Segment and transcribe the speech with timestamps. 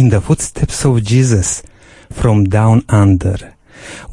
[0.00, 1.62] in the footsteps of Jesus
[2.20, 3.38] from down under.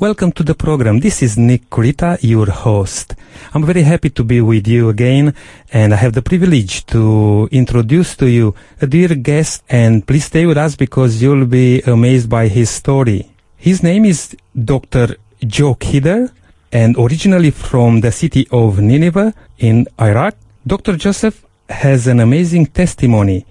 [0.02, 1.00] Welcome to the program.
[1.00, 3.16] This is Nick Kurita, your host.
[3.54, 5.34] I'm very happy to be with you again,
[5.72, 10.46] and I have the privilege to introduce to you a dear guest, and please stay
[10.46, 13.32] with us because you'll be amazed by his story.
[13.56, 14.36] His name is
[14.72, 15.16] Dr.
[15.56, 16.34] Joe Kidder,
[16.70, 20.36] and originally from the city of Nineveh in Iraq,
[20.66, 20.98] Dr.
[20.98, 23.46] Joseph has an amazing testimony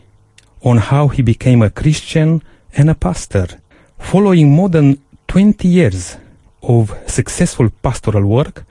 [0.67, 2.43] on how he became a Christian
[2.77, 3.47] and a pastor.
[4.01, 6.17] Following more than 20 years
[6.61, 8.65] of successful pastoral work,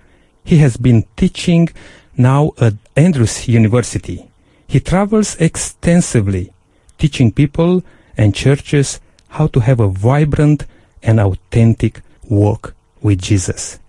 [0.44, 1.70] he has been teaching
[2.18, 4.30] now at Andrews University.
[4.68, 6.52] He travels extensively,
[6.98, 7.82] teaching people
[8.18, 9.00] and churches
[9.30, 10.66] how to have a vibrant
[11.02, 13.80] and authentic walk with Jesus.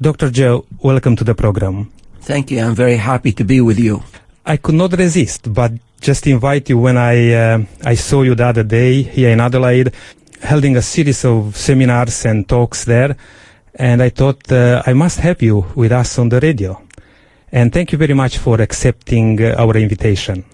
[0.00, 0.30] Dr.
[0.30, 1.90] Joe, welcome to the program.
[2.20, 2.60] Thank you.
[2.60, 4.04] I'm very happy to be with you.
[4.46, 8.46] I could not resist, but just invite you when I uh, I saw you the
[8.46, 9.92] other day here in Adelaide,
[10.44, 13.16] holding a series of seminars and talks there,
[13.74, 16.80] and I thought uh, I must have you with us on the radio.
[17.50, 20.44] And thank you very much for accepting uh, our invitation.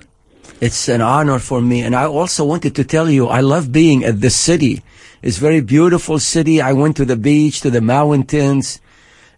[0.61, 4.05] It's an honor for me, and I also wanted to tell you I love being
[4.05, 4.83] at this city.
[5.21, 6.61] It's very beautiful city.
[6.61, 8.81] I went to the beach, to the mountains,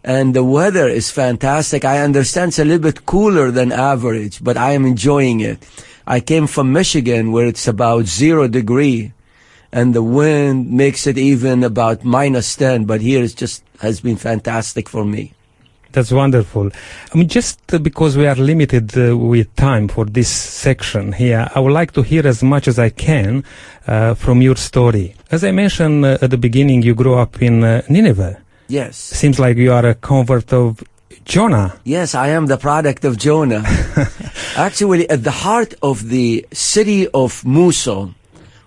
[0.05, 1.85] and the weather is fantastic.
[1.85, 5.59] I understand it's a little bit cooler than average, but I am enjoying it.
[6.07, 9.13] I came from Michigan where it's about zero degree
[9.73, 14.17] and the wind makes it even about minus 10, but here it just has been
[14.17, 15.33] fantastic for me.
[15.93, 16.71] That's wonderful.
[17.13, 21.61] I mean, just because we are limited uh, with time for this section here, I
[21.61, 23.45] would like to hear as much as I can
[23.87, 25.15] uh, from your story.
[25.31, 28.39] As I mentioned uh, at the beginning, you grew up in uh, Nineveh.
[28.69, 28.97] Yes.
[28.97, 30.83] Seems like you are a convert of
[31.27, 31.79] Jonah.
[31.83, 33.65] Yes, I am the product of Jonah.
[34.57, 38.15] Actually, at the heart of the city of Mosul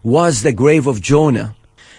[0.03, 1.55] was the grave of Jonah.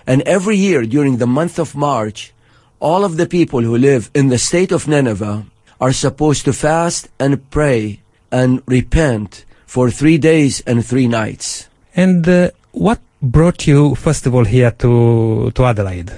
[0.07, 2.35] And every year during the month of March,
[2.79, 5.47] all of the people who live in the state of Nineveh
[5.81, 8.01] are supposed to fast and pray
[8.31, 11.69] and repent for three days and three nights.
[11.97, 16.13] And uh, what brought you, first of all, here to, to Adelaide?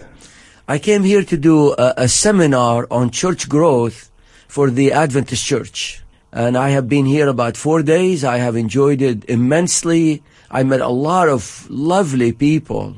[0.67, 4.11] I came here to do a, a seminar on church growth
[4.53, 6.03] for the Adventist Church.
[6.31, 8.23] And I have been here about four days.
[8.23, 10.23] I have enjoyed it immensely.
[10.51, 12.97] I met a lot of lovely people.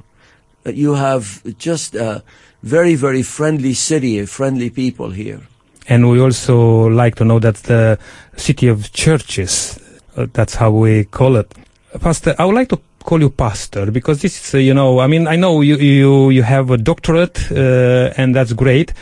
[0.66, 1.24] You have
[1.56, 2.24] just a
[2.64, 5.42] very, very friendly city, friendly people here.
[5.88, 8.00] And we also like to know that the
[8.34, 9.78] city of churches,
[10.16, 11.54] uh, that's how we call it.
[12.00, 15.06] Pastor, I would like to call you pastor because this is, uh, you know, I
[15.06, 18.92] mean, I know you, you, you have a doctorate, uh, and that's great,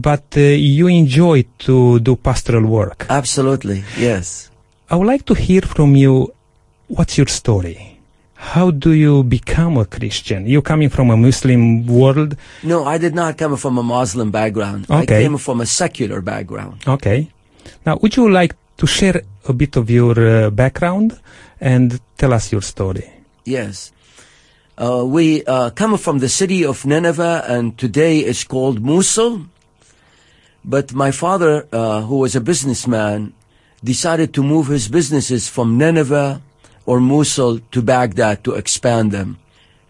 [0.00, 3.06] but uh, you enjoy to do pastoral work.
[3.08, 4.50] Absolutely, yes.
[4.90, 6.32] I would like to hear from you,
[6.88, 7.98] what's your story?
[8.34, 10.46] How do you become a Christian?
[10.46, 12.36] You coming from a Muslim world?
[12.62, 14.86] No, I did not come from a Muslim background.
[14.90, 15.02] Okay.
[15.02, 16.84] I came from a secular background.
[16.86, 17.30] Okay.
[17.84, 21.18] Now, would you like to share a bit of your uh, background
[21.60, 23.10] and tell us your story?
[23.44, 23.92] Yes.
[24.78, 29.46] Uh, we uh, come from the city of Nineveh, and today it's called Mosul.
[30.66, 33.34] But my father, uh, who was a businessman,
[33.84, 36.42] decided to move his businesses from Nineveh
[36.84, 39.38] or Mosul to Baghdad to expand them.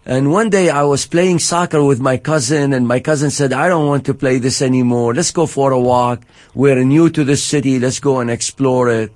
[0.04, 3.68] And one day I was playing soccer with my cousin, and my cousin said, I
[3.68, 5.14] don't want to play this anymore.
[5.14, 6.22] Let's go for a walk.
[6.54, 7.80] We're new to the city.
[7.80, 9.10] Let's go and explore it.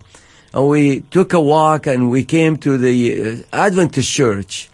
[0.53, 4.69] And we took a walk and we came to the uh, Adventist church.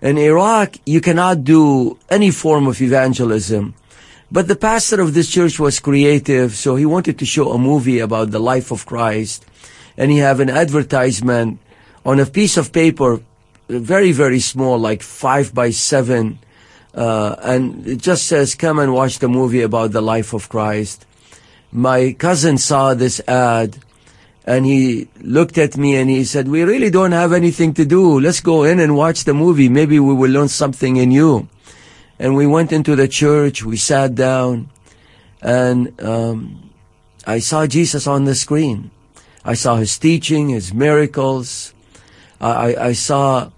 [0.00, 3.74] In Iraq, you cannot do any form of evangelism.
[4.30, 7.98] But the pastor of this church was creative, so he wanted to show a movie
[7.98, 9.46] about the life of Christ.
[9.96, 11.58] And he have an advertisement
[12.04, 13.20] on a piece of paper,
[13.68, 16.38] very, very small, like five by seven.
[16.94, 21.06] Uh, and it just says, come and watch the movie about the life of Christ.
[21.72, 23.78] My cousin saw this ad
[24.46, 28.18] and he looked at me and he said, we really don't have anything to do.
[28.18, 29.68] Let's go in and watch the movie.
[29.68, 31.48] Maybe we will learn something in you.
[32.18, 33.64] And we went into the church.
[33.64, 34.70] We sat down
[35.40, 36.70] and, um,
[37.26, 38.90] I saw Jesus on the screen.
[39.44, 41.72] I saw his teaching, his miracles.
[42.40, 43.50] I, I- I saw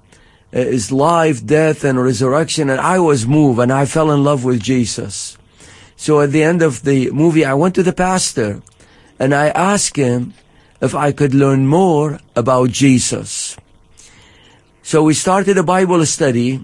[0.52, 4.60] his life, death, and resurrection, and I was moved and I fell in love with
[4.60, 5.38] Jesus.
[5.96, 8.62] So at the end of the movie, I went to the pastor
[9.18, 10.34] and I asked him
[10.80, 13.56] if I could learn more about Jesus.
[14.82, 16.58] So we started a Bible study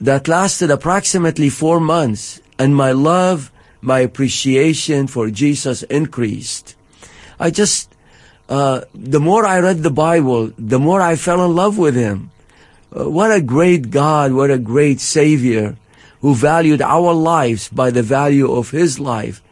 [0.00, 3.50] that lasted approximately four months and my love,
[3.80, 6.74] my appreciation for Jesus increased.
[7.38, 7.94] I just,
[8.48, 12.30] uh, the more I read the Bible, the more I fell in love with him.
[12.94, 15.76] uh, what a great God, what a great Savior
[16.20, 19.42] who valued our lives by the value of His life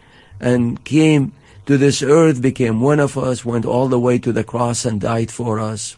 [0.41, 1.33] and came
[1.67, 5.01] to this earth, became one of us, went all the way to the cross and
[5.01, 5.97] died for us.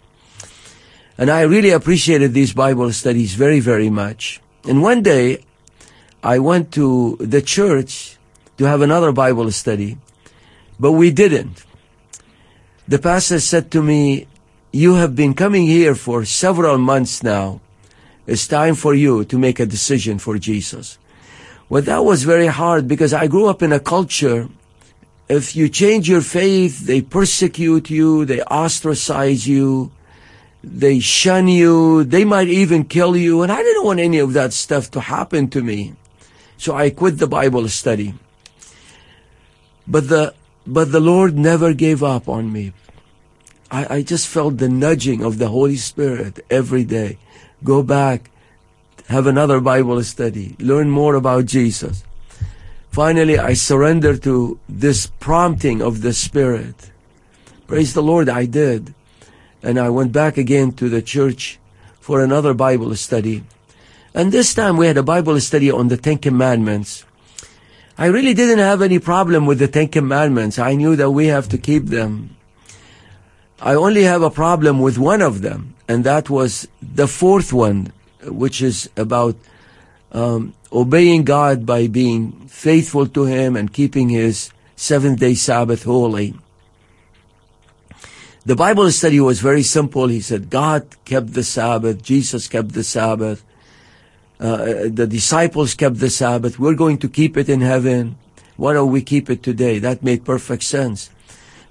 [1.18, 4.40] And I really appreciated these Bible studies very, very much.
[4.68, 5.44] And one day,
[6.22, 8.18] I went to the church
[8.58, 9.96] to have another Bible study,
[10.78, 11.64] but we didn't.
[12.88, 14.26] The pastor said to me,
[14.72, 17.60] you have been coming here for several months now.
[18.26, 20.98] It's time for you to make a decision for Jesus.
[21.68, 24.48] Well, that was very hard because I grew up in a culture.
[25.28, 29.90] If you change your faith, they persecute you, they ostracize you,
[30.68, 33.42] they shun you, they might even kill you.
[33.42, 35.94] And I didn't want any of that stuff to happen to me.
[36.58, 38.14] So I quit the Bible study.
[39.86, 40.34] But the,
[40.66, 42.72] but the Lord never gave up on me.
[43.70, 47.18] I, I just felt the nudging of the Holy Spirit every day.
[47.62, 48.30] Go back,
[49.08, 52.02] have another Bible study, learn more about Jesus.
[52.90, 56.90] Finally, I surrendered to this prompting of the Spirit.
[57.68, 58.95] Praise the Lord, I did.
[59.66, 61.58] And I went back again to the church
[61.98, 63.42] for another Bible study.
[64.14, 67.04] And this time we had a Bible study on the Ten Commandments.
[67.98, 70.60] I really didn't have any problem with the Ten Commandments.
[70.60, 72.36] I knew that we have to keep them.
[73.60, 77.90] I only have a problem with one of them, and that was the fourth one,
[78.22, 79.34] which is about
[80.12, 86.36] um, obeying God by being faithful to Him and keeping His seventh day Sabbath holy.
[88.46, 90.06] The Bible study was very simple.
[90.06, 93.42] He said, God kept the Sabbath, Jesus kept the Sabbath,
[94.38, 96.56] uh, the disciples kept the Sabbath.
[96.56, 98.16] We're going to keep it in heaven.
[98.56, 99.80] Why don't we keep it today?
[99.80, 101.10] That made perfect sense.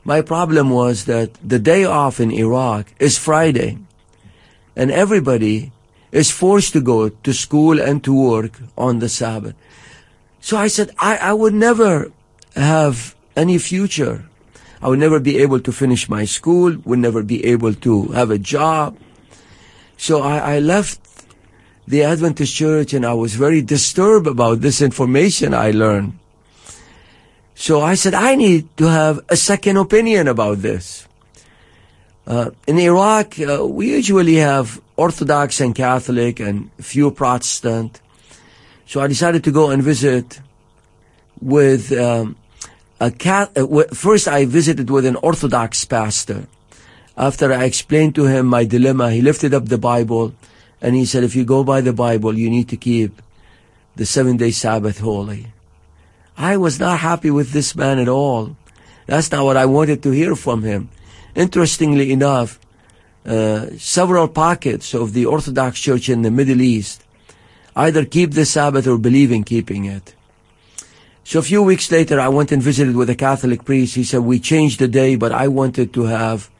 [0.04, 3.78] My problem was that the day off in Iraq is Friday,
[4.76, 5.72] and everybody
[6.12, 9.56] is forced to go to school and to work on the Sabbath.
[10.42, 12.12] So I said, I, I would never
[12.54, 14.26] have any future.
[14.82, 18.32] I would never be able to finish my school, would never be able to have
[18.32, 18.98] a job.
[19.98, 21.00] So I, I left
[21.88, 26.20] the Adventist church and I was very disturbed about this information I learned.
[27.56, 31.08] So I said, I need to have a second opinion about this.
[32.28, 38.02] Uh, in Iraq, uh, we usually have Orthodox and Catholic and few Protestant.
[38.88, 40.42] So I decided to go and visit
[41.40, 42.36] with um,
[43.00, 43.52] a cat.
[43.58, 46.48] Uh, first, I visited with an Orthodox pastor.
[47.18, 50.34] After I explained to him my dilemma, he lifted up the Bible
[50.82, 53.22] and he said, "If you go by the Bible, you need to keep
[53.96, 55.48] the seven-day Sabbath holy."
[56.38, 58.58] I was not happy with this man at all.
[59.08, 60.90] That's not what I wanted to hear from him.
[61.34, 62.60] Interestingly enough,
[63.26, 67.04] uh, several pockets of the Orthodox Church in the Middle East
[67.76, 70.15] either keep the Sabbath or believe in keeping it.
[71.26, 73.96] So a few weeks later, I went and visited with a Catholic priest.
[73.96, 76.52] He said, we changed the day, but I wanted to have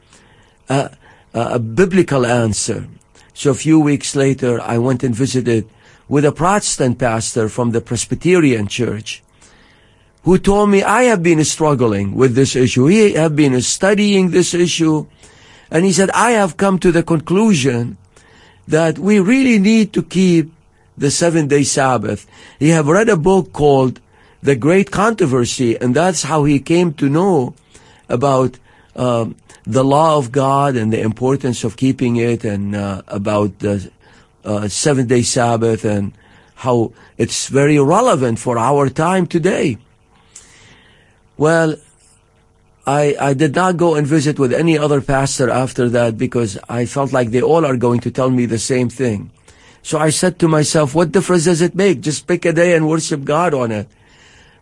[0.68, 0.90] a,
[1.32, 2.88] a, biblical answer.
[3.32, 5.68] So a few weeks later, I went and visited
[6.08, 9.22] with a Protestant pastor from the Presbyterian Church
[10.24, 12.86] who told me I have been struggling with this issue.
[12.86, 15.06] He have been studying this issue.
[15.70, 17.98] And he said, I have come to the conclusion
[18.66, 20.50] that we really need to keep
[20.98, 22.26] the seven day Sabbath.
[22.58, 24.00] He have read a book called
[24.46, 27.56] The Great Controversy, and that's how he came to know
[28.08, 28.60] about
[28.94, 29.34] um,
[29.64, 33.90] the law of God and the importance of keeping it, and uh, about the
[34.44, 36.12] uh, seven day Sabbath and
[36.62, 39.78] how it's very relevant for our time today.
[41.36, 41.74] Well,
[42.86, 46.86] I, I did not go and visit with any other pastor after that because I
[46.86, 49.32] felt like they all are going to tell me the same thing.
[49.82, 52.00] So I said to myself, what difference does it make?
[52.00, 53.88] Just pick a day and worship God on it.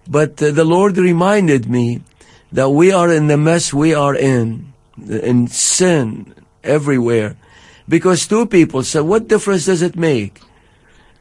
[0.08, 2.02] But uh, the Lord reminded me
[2.52, 4.72] that we are in the mess we are in,
[5.08, 7.36] in sin everywhere.
[7.88, 10.40] Because two people said, what difference does it make?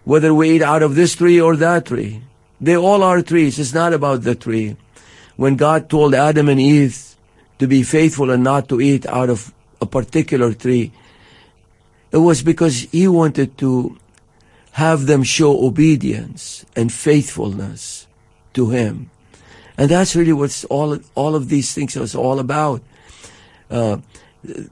[0.06, 2.22] Whether we eat out of this tree or that tree.
[2.62, 3.60] They all are trees.
[3.60, 4.78] It's not about the tree
[5.36, 7.16] when God told Adam and Eve
[7.60, 10.92] to be faithful and not to eat out of a particular tree,
[12.12, 13.98] it was because He wanted to
[14.72, 18.03] have them show obedience and faithfulness
[18.54, 19.10] to Him.
[19.78, 22.82] And that's really what all, all of these things are all about.
[23.70, 23.98] Uh,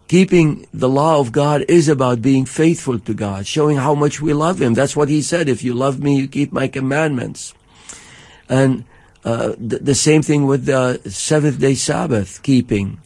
[0.07, 4.33] keeping the law of God is about being faithful to God, showing how much we
[4.33, 4.73] love Him.
[4.73, 5.49] That's what He said.
[5.49, 7.53] If you love me, you keep my commandments.
[8.49, 8.85] And
[9.23, 12.99] uh, the, the, same thing with the seventh day Sabbath keeping.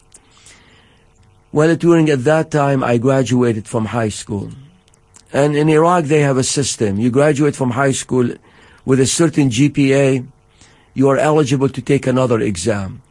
[1.52, 4.50] Well, during at that time, I graduated from high school.
[5.32, 6.98] And in Iraq, they have a system.
[6.98, 8.34] You graduate from high school
[8.84, 10.26] with a certain GPA,
[10.96, 13.02] you are eligible to take another exam.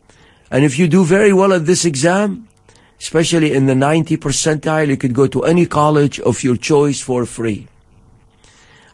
[0.50, 2.48] And if you do very well at this exam,
[3.00, 7.27] especially in the 90 percentile, you could go to any college of your choice for
[7.27, 7.68] free.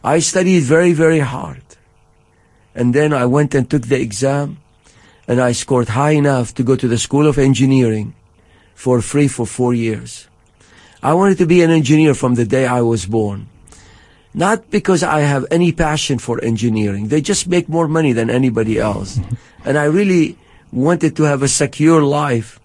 [0.04, 1.62] I studied very, very hard.
[2.74, 4.58] And then I went and took the exam
[5.26, 8.14] and I scored high enough to go to the School of Engineering
[8.74, 10.28] for free for four years.
[11.02, 13.48] I wanted to be an engineer from the day I was born.
[14.34, 17.08] Not because I have any passion for engineering.
[17.08, 19.20] They just make more money than anybody else.
[19.64, 20.38] and I really
[20.72, 22.58] wanted to have a secure life.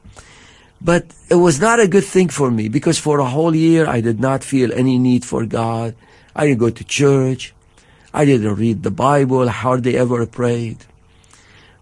[0.79, 3.99] But it was not a good thing for me because for a whole year I
[3.99, 5.95] did not feel any need for God.
[6.35, 7.53] I didn't go to church.
[8.13, 10.85] I didn't read the Bible, hardly ever prayed.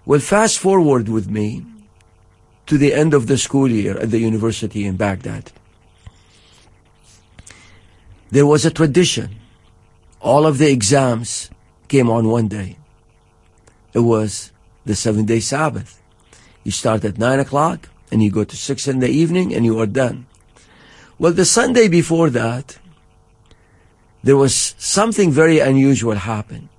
[0.05, 1.65] Well, fast forward with me
[2.65, 5.51] to the end of the school year at the university in Baghdad.
[8.31, 9.39] There was a tradition.
[10.25, 11.51] All of the exams
[11.87, 12.77] came on one day.
[13.93, 14.51] It was
[14.83, 16.01] the seven day Sabbath.
[16.63, 19.79] You start at nine o'clock and you go to six in the evening and you
[19.79, 20.25] are done.
[21.19, 22.79] Well, the Sunday before that,
[24.23, 26.69] there was something very unusual happened.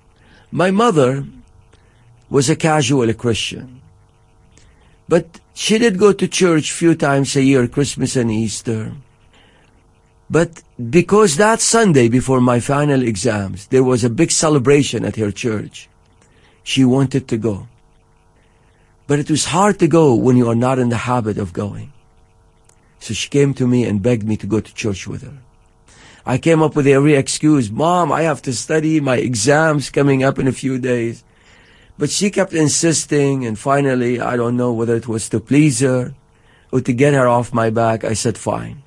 [0.50, 1.24] My mother
[2.28, 3.80] was a casual Christian.
[5.08, 8.96] But she did go to church few times a year, Christmas and Easter.
[10.28, 15.30] But because that Sunday before my final exams, there was a big celebration at her
[15.30, 15.88] church,
[16.64, 17.68] she wanted to go.
[19.06, 21.92] But it was hard to go when you are not in the habit of going.
[22.98, 25.38] So she came to me and begged me to go to church with her.
[26.26, 27.70] I came up with every excuse.
[27.70, 31.22] Mom, I have to study my exams coming up in a few days.
[31.98, 36.14] But she kept insisting and finally, I don't know whether it was to please her
[36.72, 38.02] or to get her off my back.
[38.02, 38.82] I said, fine.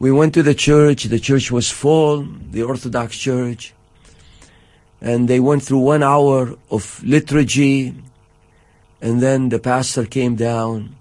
[0.00, 1.04] We went to the church.
[1.04, 3.74] The church was full, the Orthodox church.
[5.00, 7.94] And they went through one hour of liturgy.
[9.02, 10.96] And then the pastor came down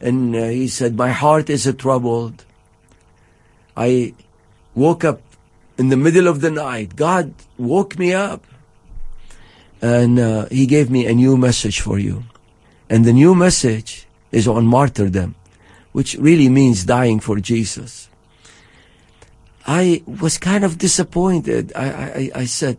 [0.00, 2.44] and uh, he said, my heart is troubled.
[3.76, 4.14] I
[4.74, 5.22] woke up
[5.78, 6.96] in the middle of the night.
[6.96, 8.44] God woke me up
[9.80, 12.24] and uh, he gave me a new message for you.
[12.90, 15.36] And the new message is on martyrdom,
[15.92, 18.08] which really means dying for Jesus.
[19.66, 21.72] I was kind of disappointed.
[21.74, 22.78] I, I, I said,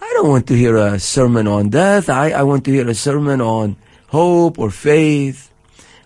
[0.00, 2.10] I don't want to hear a sermon on death.
[2.10, 3.76] I, I want to hear a sermon on
[4.08, 5.50] hope or faith.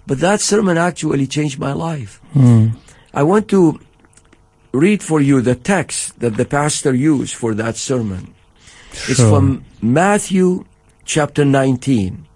[0.07, 2.21] But that sermon actually changed my life.
[2.35, 2.77] Mm.
[3.13, 3.81] I want to
[4.73, 8.35] read for you the text that the pastor used for that sermon.
[8.93, 9.13] Sure.
[9.13, 10.65] It's from Matthew
[11.05, 12.27] chapter 19,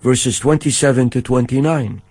[0.00, 2.02] verses 27 to 29.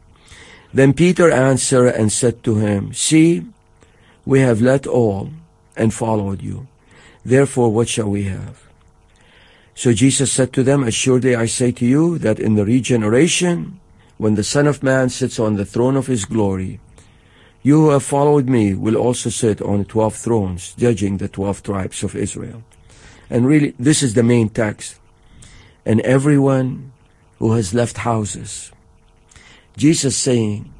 [0.73, 3.45] Then Peter answered and said to him, See,
[4.27, 5.29] we have left all
[5.77, 6.67] and followed you.
[7.23, 8.61] Therefore, what shall we have?
[9.73, 13.79] So Jesus said to them, Assuredly I say to you that in the regeneration,
[14.17, 16.81] when the Son of Man sits on the throne of his glory,
[17.63, 22.03] you who have followed me will also sit on twelve thrones, judging the twelve tribes
[22.03, 22.63] of Israel.
[23.29, 24.99] And really, this is the main text.
[25.85, 26.91] And everyone
[27.39, 28.73] who has left houses.
[29.77, 30.73] Jesus saying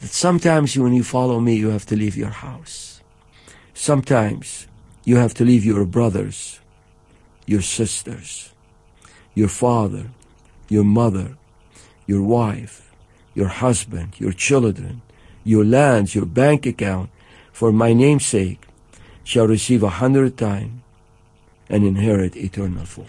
[0.00, 3.00] that sometimes when you follow me, you have to leave your house.
[3.74, 4.66] Sometimes
[5.04, 6.60] you have to leave your brothers,
[7.46, 8.52] your sisters,
[9.34, 10.10] your father,
[10.68, 11.36] your mother,
[12.06, 12.92] your wife,
[13.34, 15.02] your husband, your children,
[15.44, 17.10] your lands, your bank account,
[17.52, 18.66] for my name's sake,
[19.24, 20.80] shall receive a hundred times
[21.68, 23.00] and inherit eternal life.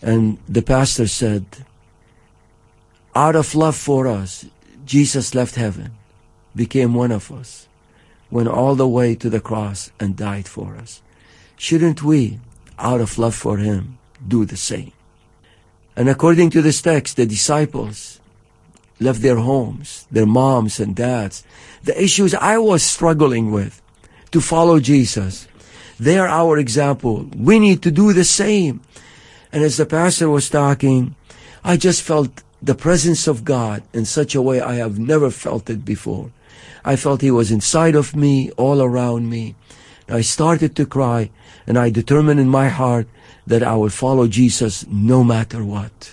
[0.00, 1.44] And the pastor said,
[3.14, 4.46] out of love for us,
[4.84, 5.92] Jesus left heaven,
[6.58, 7.66] became one of us,
[8.30, 11.00] went all the way to the cross and died for us.
[11.56, 12.40] Shouldn't we,
[12.78, 14.92] out of love for him, do the same?
[15.96, 18.20] And according to this text, the disciples
[19.00, 21.42] left their homes, their moms and dads.
[21.84, 23.80] The issues I was struggling with
[24.32, 25.48] to follow Jesus
[25.98, 27.28] they are our example.
[27.36, 28.80] We need to do the same.
[29.52, 31.16] And as the pastor was talking,
[31.64, 35.68] I just felt the presence of God in such a way I have never felt
[35.70, 36.30] it before.
[36.84, 39.54] I felt He was inside of me, all around me.
[40.08, 41.30] I started to cry
[41.66, 43.06] and I determined in my heart
[43.46, 46.12] that I will follow Jesus no matter what.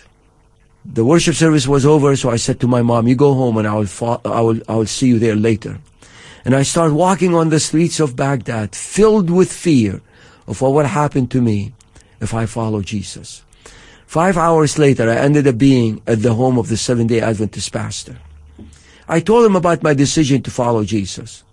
[0.85, 3.67] The worship service was over, so I said to my mom, you go home and
[3.67, 5.79] I will, fo- I will, I will see you there later.
[6.43, 10.01] And I start walking on the streets of Baghdad filled with fear
[10.45, 11.73] of what would happen to me
[12.21, 13.43] if I follow Jesus.
[14.05, 17.73] Five hours later, I ended up being at the home of the Seventh day Adventist
[17.73, 18.17] pastor.
[19.07, 21.43] I told him about my decision to follow Jesus.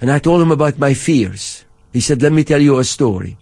[0.00, 3.36] And I told him about my fears He said, let me tell you a story.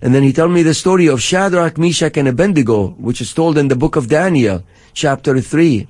[0.00, 3.58] And then he told me the story of Shadrach, Meshach, and Abednego, which is told
[3.58, 4.64] in the book of Daniel,
[4.94, 5.86] chapter 3.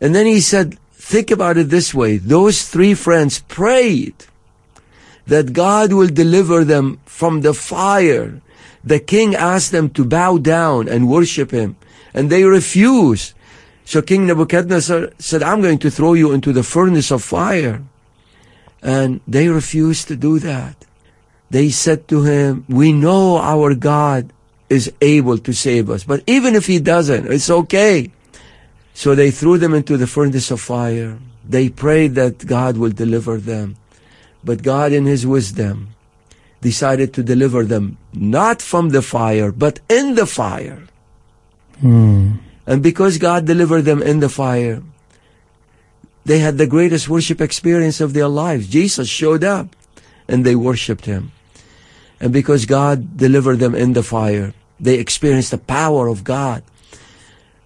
[0.00, 2.16] And then he said, think about it this way.
[2.18, 4.14] Those three friends prayed
[5.26, 8.40] that God will deliver them from the fire.
[8.82, 11.76] The king asked them to bow down and worship him,
[12.12, 13.34] and they refused.
[13.88, 17.80] So King Nebuchadnezzar said, I'm going to throw you into the furnace of fire.
[18.82, 20.84] And they refused to do that.
[21.48, 24.30] They said to him, we know our God
[24.68, 28.12] is able to save us, but even if he doesn't, it's okay.
[28.92, 31.18] So they threw them into the furnace of fire.
[31.48, 33.76] They prayed that God will deliver them.
[34.44, 35.96] But God in His wisdom
[36.60, 40.82] decided to deliver them not from the fire, but in the fire.
[41.80, 42.40] Mm.
[42.68, 44.82] And because God delivered them in the fire,
[46.26, 48.68] they had the greatest worship experience of their lives.
[48.68, 49.74] Jesus showed up
[50.28, 51.32] and they worshiped Him.
[52.20, 56.62] And because God delivered them in the fire, they experienced the power of God.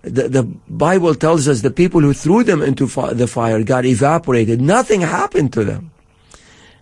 [0.02, 3.84] The, the Bible tells us the people who threw them into fi- the fire got
[3.84, 4.60] evaporated.
[4.60, 5.90] Nothing happened to them.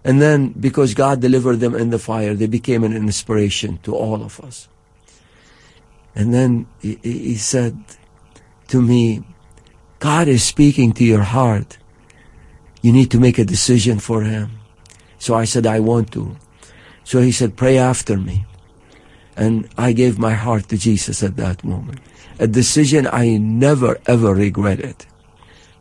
[0.05, 4.23] And then because God delivered them in the fire, they became an inspiration to all
[4.23, 4.69] of us.
[6.15, 7.79] And then he, he said
[8.71, 9.23] to me,
[9.99, 11.79] God is speaking to your heart.
[12.81, 14.61] You need to make a decision for Him.
[15.19, 16.37] So I said, I want to.
[17.05, 18.47] So he said, pray after me.
[19.37, 22.01] And I gave my heart to Jesus at that moment.
[22.39, 25.05] A decision I never ever regretted.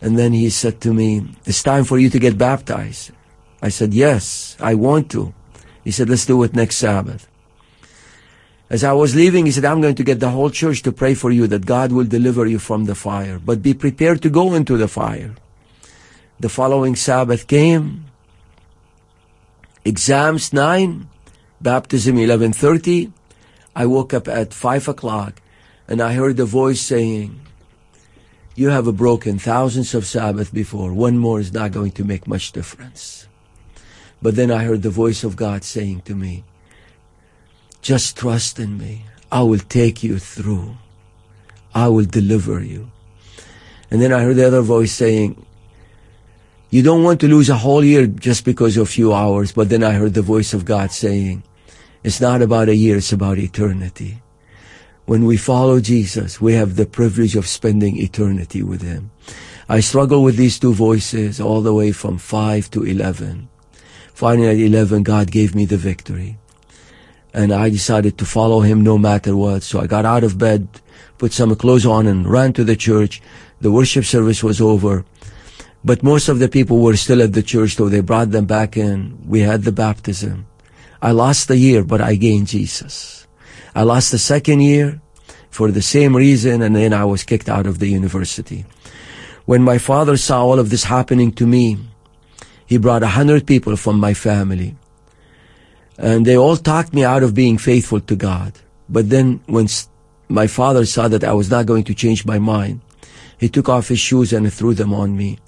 [0.02, 3.12] And then he said to me, it's time for you to get baptized.
[3.62, 5.34] I said, yes, I want to.
[5.84, 7.29] He said, let's do it next Sabbath.
[8.70, 11.16] As I was leaving, he said, I'm going to get the whole church to pray
[11.16, 14.54] for you that God will deliver you from the fire, but be prepared to go
[14.54, 15.34] into the fire.
[16.40, 18.06] The following Sabbath came,
[19.84, 21.10] exams 9,
[21.60, 23.12] baptism 11.30.
[23.76, 25.42] I woke up at 5 o'clock
[25.88, 27.42] and I heard a voice saying,
[28.60, 30.94] you have broken thousands of Sabbath before.
[30.94, 33.26] One more is not going to make much difference.
[34.22, 36.44] But then I heard the voice of God saying to me,
[37.82, 39.06] just trust in me.
[39.32, 40.78] I will take you through.
[41.74, 42.92] I will deliver you.
[43.92, 45.46] And then I heard the other voice saying,
[46.72, 49.52] you don't want to lose a whole year just because of a few hours.
[49.52, 51.44] But then I heard the voice of God saying,
[52.04, 54.22] it's not about a year, it's about eternity.
[55.06, 59.10] When we follow Jesus, we have the privilege of spending eternity with Him.
[59.68, 63.50] I struggle with these two voices all the way from 5 to 11.
[64.14, 66.39] Finally at 11, God gave me the victory.
[67.34, 69.64] And I decided to follow Him no matter what.
[69.64, 70.68] So I got out of bed,
[71.18, 73.22] put some clothes on and ran to the church.
[73.62, 75.06] The worship service was over.
[75.84, 78.76] But most of the people were still at the church, so they brought them back
[78.76, 79.18] in.
[79.26, 80.46] We had the baptism.
[81.02, 83.28] I lost a year, but I gained Jesus.
[83.74, 85.00] I lost the second year
[85.50, 88.66] for the same reason, and then I was kicked out of the university.
[89.46, 91.78] When my father saw all of this happening to me,
[92.66, 94.76] he brought a hundred people from my family.
[96.00, 98.54] And they all talked me out of being faithful to God.
[98.88, 99.68] But then when
[100.30, 102.80] my father saw that I was not going to change my mind,
[103.38, 105.40] he took off his shoes and threw them on me.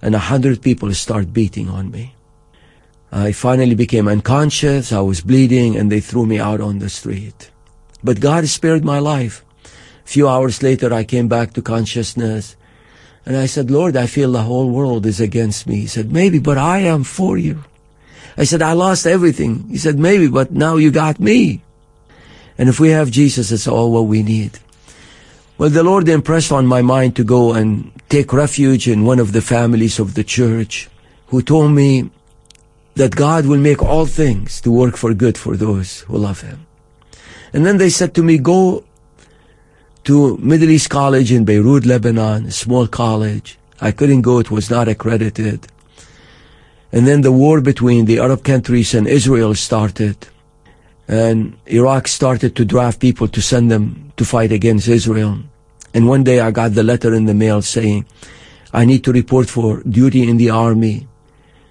[0.00, 2.14] And a hundred people started beating on me.
[3.10, 4.92] I finally became unconscious.
[4.92, 7.50] I was bleeding and they threw me out on the street.
[8.04, 9.44] But God spared my life.
[9.64, 12.54] A few hours later, I came back to consciousness
[13.24, 15.80] and I said, Lord, I feel the whole world is against me.
[15.80, 17.64] He said, maybe, but I am for you.
[18.36, 19.68] I said, I lost everything.
[19.68, 21.62] He said, maybe, but now you got me.
[22.58, 24.58] And if we have Jesus, it's all what we need.
[25.58, 29.32] Well, the Lord impressed on my mind to go and take refuge in one of
[29.32, 30.88] the families of the church
[31.28, 32.10] who told me
[32.94, 36.66] that God will make all things to work for good for those who love Him.
[37.52, 38.84] And then they said to me, go
[40.04, 43.58] to Middle East College in Beirut, Lebanon, a small college.
[43.80, 44.38] I couldn't go.
[44.38, 45.66] It was not accredited.
[46.92, 50.28] And then the war between the Arab countries and Israel started.
[51.08, 55.38] And Iraq started to draft people to send them to fight against Israel.
[55.94, 58.06] And one day I got the letter in the mail saying,
[58.72, 61.06] I need to report for duty in the army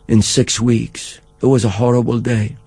[0.07, 1.19] in six weeks.
[1.41, 2.57] It was a horrible day.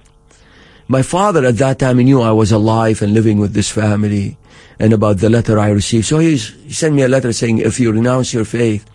[0.87, 4.39] My father at that time knew I was alive and living with this family
[4.79, 6.07] and about the letter I received.
[6.07, 8.89] So he, he sent me a letter saying, if you renounce your faith,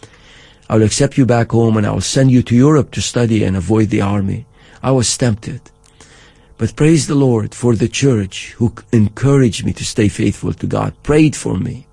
[0.69, 3.43] I will accept you back home and I will send you to Europe to study
[3.43, 4.45] and avoid the army.
[4.81, 5.61] I was tempted.
[6.57, 10.93] But praise the Lord for the church who encouraged me to stay faithful to God,
[11.03, 11.87] prayed for me.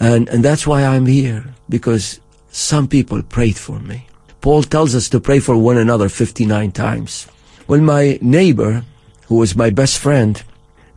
[0.00, 4.06] And, and that's why I'm here, because some people prayed for me.
[4.40, 7.26] Paul tells us to pray for one another 59 times.
[7.66, 8.84] When my neighbor,
[9.26, 10.42] who was my best friend,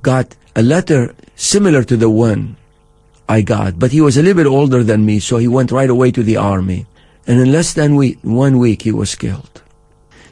[0.02, 2.58] got a letter similar to the one
[3.28, 5.90] I got, but he was a little bit older than me, so he went right
[5.90, 6.86] away to the army.
[7.28, 9.64] And in less than one week, he was killed.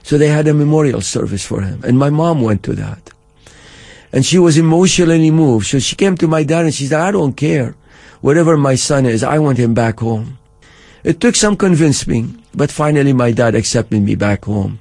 [0.03, 3.09] So they had a memorial service for him, and my mom went to that.
[4.11, 5.67] And she was emotionally moved.
[5.67, 7.75] So she came to my dad and she said, I don't care.
[8.21, 10.37] Wherever my son is, I want him back home.
[11.03, 14.79] It took some convincing, but finally my dad accepted me back home.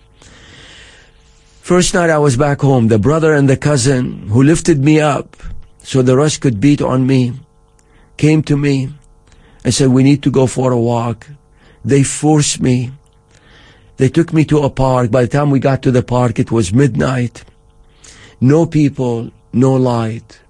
[1.62, 5.37] First night I was back home, the brother and the cousin who lifted me up
[5.83, 7.33] so the rest could beat on me
[8.22, 8.88] came to me
[9.64, 11.26] and said, we need to go for a walk.
[11.85, 12.92] They forced me.
[13.96, 15.11] They took me to a park.
[15.11, 17.44] By the time we got to the park, it was midnight.
[18.40, 20.40] No people, no light.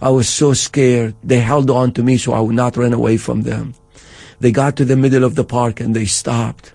[0.00, 1.16] I was so scared.
[1.22, 3.74] They held on to me so I would not run away from them.
[4.40, 6.72] They got to the middle of the park and they stopped.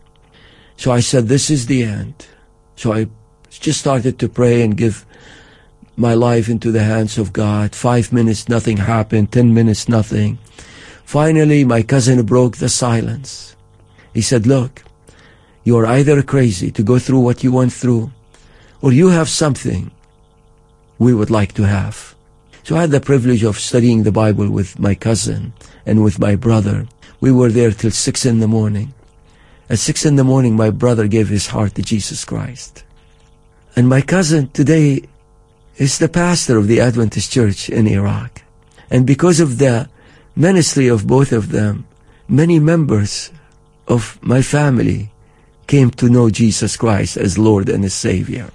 [0.78, 2.28] So I said, this is the end.
[2.76, 3.08] So I
[3.50, 5.04] just started to pray and give
[5.96, 7.76] my life into the hands of God.
[7.76, 9.32] Five minutes, nothing happened.
[9.32, 10.38] Ten minutes, nothing.
[11.06, 13.56] Finally, my cousin broke the silence.
[14.14, 14.84] He said, look,
[15.64, 18.12] you're either crazy to go through what you went through,
[18.82, 19.92] or you have something
[21.00, 22.16] we would like to have.
[22.64, 25.54] So I had the privilege of studying the Bible with my cousin
[25.86, 26.88] and with my brother.
[27.20, 28.94] We were there till six in the morning.
[29.70, 32.84] At six in the morning, my brother gave his heart to Jesus Christ.
[33.76, 35.04] And my cousin today
[35.78, 38.44] is the pastor of the Adventist church in Iraq.
[38.90, 39.90] And because of the
[40.36, 41.86] ministry of both of them,
[42.28, 43.32] many members
[43.88, 45.12] of my family
[45.68, 48.52] came to know Jesus Christ as Lord and as Savior.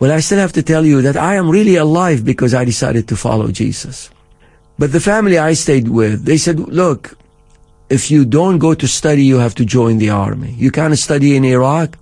[0.00, 3.08] Well, I still have to tell you that I am really alive because I decided
[3.08, 4.10] to follow Jesus.
[4.78, 7.16] But the family I stayed with, they said, look,
[7.88, 10.52] if you don't go to study, you have to join the army.
[10.58, 11.96] You can't study in Iraq.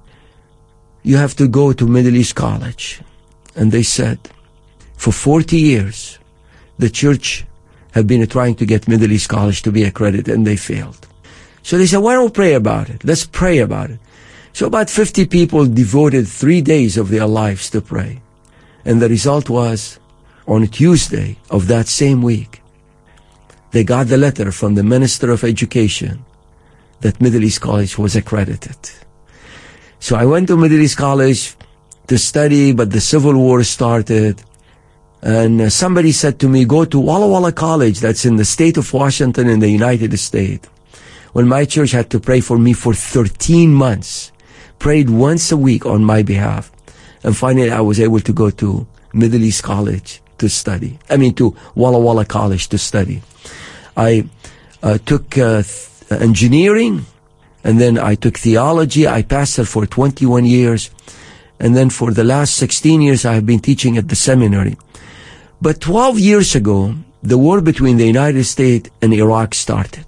[1.03, 3.03] You have to go to Middle East College.
[3.55, 4.19] And they said,
[4.97, 6.19] for 40 years,
[6.79, 7.45] the church
[7.93, 11.07] have been trying to get Middle East College to be accredited and they failed.
[11.63, 13.05] So they said, why don't we pray about it?
[13.05, 14.01] Let's pray about it.
[14.53, 18.21] So about 50 people devoted three days of their lives to pray.
[18.85, 19.99] And the result was
[20.47, 22.63] on Tuesday of that same week,
[23.71, 26.25] they got the letter from the Minister of Education
[27.01, 28.77] that Middle East College was accredited.
[29.99, 31.57] So I went to Middle East College
[32.07, 34.43] to study, but the Civil War started.
[35.23, 38.77] And uh, somebody said to me, go to Walla Walla College that's in the state
[38.77, 40.69] of Washington in the United States.
[41.33, 44.33] When my church had to pray for me for 13 months
[44.79, 46.73] prayed once a week on my behalf.
[47.23, 48.85] And finally, I was able to go to
[49.15, 50.99] Middle East College to study.
[51.09, 53.23] I mean, to Walla Walla College to study.
[53.97, 54.29] I
[54.83, 55.63] uh, took uh,
[56.11, 57.07] engineering,
[57.63, 59.07] and then I took theology.
[59.07, 60.91] I pastored for 21 years.
[61.63, 64.77] And then for the last 16 years, I have been teaching at the seminary.
[65.63, 70.05] But 12 years ago, the war between the United States and Iraq started.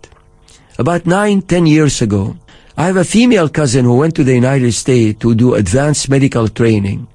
[0.79, 2.37] About nine, ten years ago,
[2.77, 6.49] I have a female cousin who went to the United States to do advanced medical
[6.49, 7.07] training.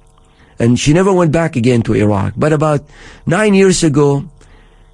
[0.58, 2.32] And she never went back again to Iraq.
[2.34, 2.80] But about
[3.26, 4.24] nine years ago,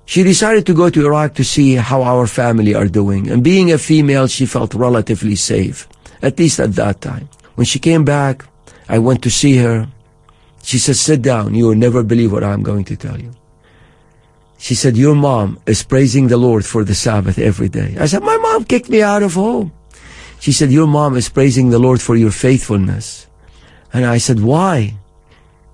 [0.06, 3.30] she decided to go to Iraq to see how our family are doing.
[3.30, 5.86] And being a female, she felt relatively safe.
[6.20, 7.28] At least at that time.
[7.54, 8.44] When she came back,
[8.88, 9.88] I went to see her.
[10.62, 11.54] She said, sit down.
[11.54, 13.32] You will never believe what I'm going to tell you.
[14.58, 17.96] She said, your mom is praising the Lord for the Sabbath every day.
[18.00, 19.72] I said, my mom kicked me out of home.
[20.40, 23.26] She said, your mom is praising the Lord for your faithfulness.
[23.92, 24.96] And I said, why?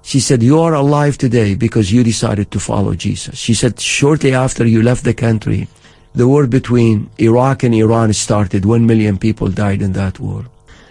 [0.03, 3.38] She said, you are alive today because you decided to follow Jesus.
[3.38, 5.68] She said, shortly after you left the country,
[6.14, 8.64] the war between Iraq and Iran started.
[8.64, 10.46] One million people died in that war.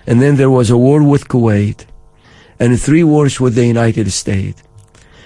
[0.07, 1.85] And then there was a war with Kuwait
[2.61, 4.61] and three wars with the United States.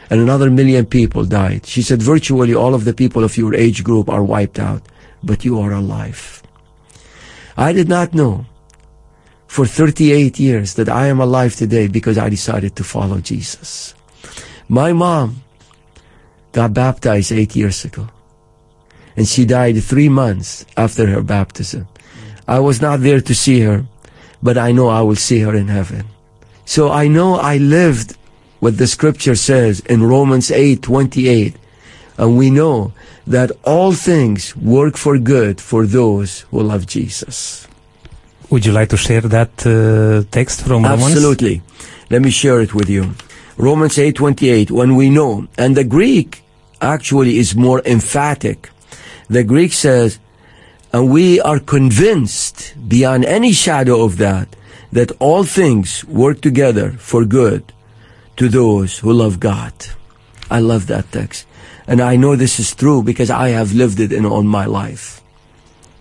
[0.10, 1.66] And another million people died.
[1.66, 4.82] She said, virtually all of the people of your age group are wiped out,
[5.22, 6.42] but you are alive.
[7.58, 8.46] I did not know
[9.48, 13.94] for 38 years that I am alive today because I decided to follow Jesus.
[14.70, 15.44] My mom
[16.54, 18.08] got baptized eight years ago
[19.18, 21.88] and she died three months after her baptism.
[22.48, 23.86] I was not there to see her,
[24.42, 26.06] but I know I will see her in heaven.
[26.66, 28.18] So I know I lived
[28.60, 31.56] what the scripture says in Romans 8, 28.
[32.18, 32.94] And we know
[33.28, 37.68] that all things work for good for those who love Jesus.
[38.50, 41.04] Would you like to share that uh, text from Romans?
[41.04, 41.62] Absolutely.
[42.10, 43.14] Let me share it with you.
[43.58, 46.44] Romans 8:28 when we know and the Greek
[46.82, 48.70] actually is more emphatic.
[49.30, 50.20] The Greek says
[50.94, 54.48] and we are convinced beyond any shadow of that
[54.96, 57.64] that all things work together for good
[58.38, 59.74] to those who love God.
[60.50, 61.46] I love that text.
[61.86, 65.22] And I know this is true because I have lived it in all my life.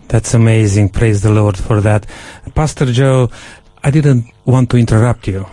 [0.07, 0.89] That's amazing.
[0.89, 2.05] Praise the Lord for that.
[2.53, 3.29] Pastor Joe,
[3.83, 5.45] I didn't want to interrupt you,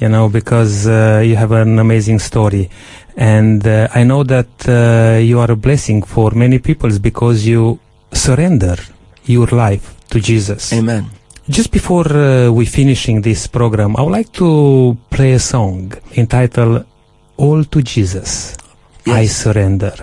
[0.00, 2.68] you know, because uh, you have an amazing story.
[3.16, 7.78] And uh, I know that uh, you are a blessing for many people because you
[8.12, 8.76] surrender
[9.24, 10.72] your life to Jesus.
[10.72, 11.17] Amen.
[11.48, 16.84] Just before uh, we finishing this program, I would like to play a song entitled
[17.38, 18.54] All to Jesus.
[19.06, 19.94] I surrender.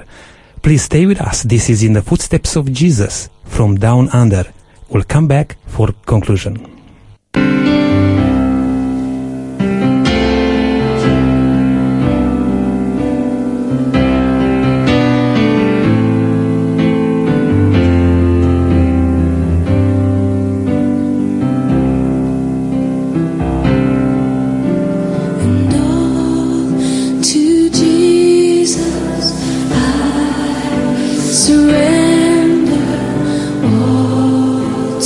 [0.63, 1.43] Please stay with us.
[1.43, 4.45] This is in the footsteps of Jesus from down under.
[4.89, 6.74] We'll come back for conclusion.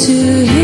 [0.05, 0.58] To Him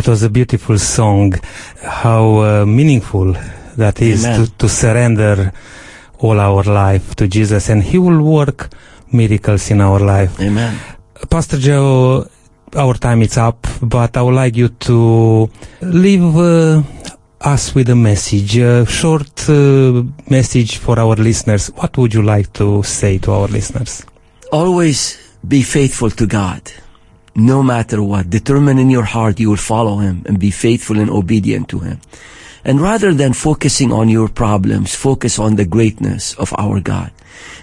[0.00, 1.34] That was a beautiful song.
[1.82, 3.34] How uh, meaningful
[3.76, 5.52] that is to, to surrender
[6.20, 8.70] all our life to Jesus, and He will work
[9.12, 10.40] miracles in our life.
[10.40, 10.74] Amen.
[11.28, 12.26] Pastor Joe,
[12.74, 15.50] our time is up, but I would like you to
[15.82, 16.82] leave uh,
[17.42, 21.66] us with a message, a short uh, message for our listeners.
[21.74, 24.06] What would you like to say to our listeners?
[24.50, 26.62] Always be faithful to God.
[27.34, 28.30] No matter what.
[28.30, 32.00] Determine in your heart you will follow Him and be faithful and obedient to Him.
[32.64, 37.10] And rather than focusing on your problems, focus on the greatness of our God.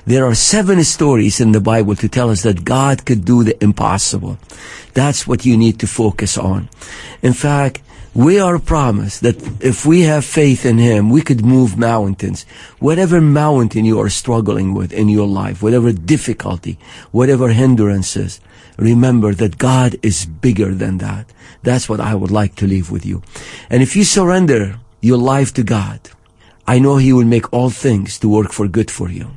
[0.05, 3.61] There are seven stories in the Bible to tell us that God could do the
[3.63, 4.39] impossible.
[4.93, 6.69] That's what you need to focus on.
[7.21, 7.81] In fact,
[8.15, 12.47] we are promised that if we have faith in Him, we could move mountains.
[12.79, 16.79] Whatever mountain you are struggling with in your life, whatever difficulty,
[17.11, 18.39] whatever hindrances,
[18.77, 21.25] remember that God is bigger than that.
[21.63, 23.21] That's what I would like to leave with you.
[23.69, 25.99] And if you surrender your life to God,
[26.67, 29.27] I know He will make all things to work for good for you.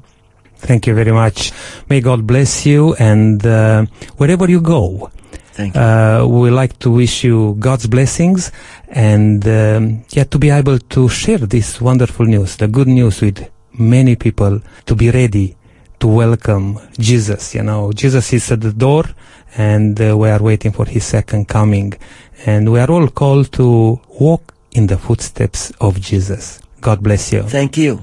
[0.57, 1.53] Thank you very much.
[1.89, 3.87] May God bless you and uh,
[4.19, 5.11] wherever you go,
[5.53, 5.81] Thank you.
[5.81, 8.53] uh, we like to wish you God's blessings
[8.89, 13.49] and um, yeah, to be able to share this wonderful news, the good news with
[13.73, 15.57] many people to be ready
[16.01, 17.55] to welcome Jesus.
[17.55, 19.05] You know, Jesus is at the door
[19.57, 21.95] and uh, we are waiting for his second coming.
[22.47, 26.61] And we are all called to walk in the footsteps of Jesus.
[26.81, 27.43] God bless you.
[27.43, 28.03] Thank you.